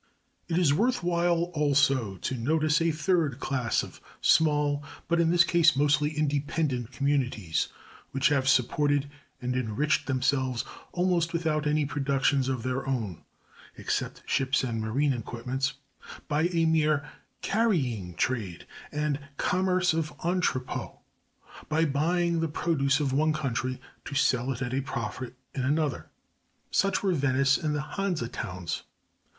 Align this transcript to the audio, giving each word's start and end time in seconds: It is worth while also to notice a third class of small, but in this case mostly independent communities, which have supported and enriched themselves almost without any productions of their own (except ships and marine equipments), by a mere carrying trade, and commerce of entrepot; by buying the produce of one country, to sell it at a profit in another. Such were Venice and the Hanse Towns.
It 0.47 0.57
is 0.57 0.73
worth 0.73 1.03
while 1.03 1.51
also 1.53 2.15
to 2.17 2.35
notice 2.35 2.81
a 2.81 2.89
third 2.89 3.39
class 3.39 3.83
of 3.83 4.01
small, 4.19 4.83
but 5.07 5.19
in 5.19 5.29
this 5.29 5.43
case 5.43 5.75
mostly 5.75 6.17
independent 6.17 6.91
communities, 6.91 7.67
which 8.09 8.29
have 8.29 8.49
supported 8.49 9.11
and 9.43 9.55
enriched 9.55 10.07
themselves 10.07 10.65
almost 10.91 11.33
without 11.33 11.67
any 11.67 11.85
productions 11.85 12.49
of 12.49 12.63
their 12.63 12.87
own 12.87 13.21
(except 13.77 14.23
ships 14.25 14.63
and 14.63 14.81
marine 14.81 15.13
equipments), 15.13 15.73
by 16.27 16.47
a 16.47 16.65
mere 16.65 17.07
carrying 17.43 18.15
trade, 18.15 18.65
and 18.91 19.19
commerce 19.37 19.93
of 19.93 20.13
entrepot; 20.25 20.97
by 21.69 21.85
buying 21.85 22.39
the 22.39 22.47
produce 22.47 22.99
of 22.99 23.13
one 23.13 23.33
country, 23.33 23.79
to 24.05 24.15
sell 24.15 24.51
it 24.51 24.63
at 24.63 24.73
a 24.73 24.81
profit 24.81 25.35
in 25.53 25.61
another. 25.61 26.09
Such 26.71 27.03
were 27.03 27.13
Venice 27.13 27.55
and 27.55 27.75
the 27.75 27.83
Hanse 27.97 28.27
Towns. 28.31 28.81